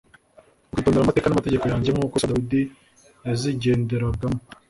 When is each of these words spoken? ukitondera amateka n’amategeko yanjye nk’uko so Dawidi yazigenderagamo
ukitondera 0.71 1.03
amateka 1.05 1.27
n’amategeko 1.29 1.65
yanjye 1.71 1.89
nk’uko 1.91 2.15
so 2.17 2.27
Dawidi 2.29 2.61
yazigenderagamo 3.25 4.39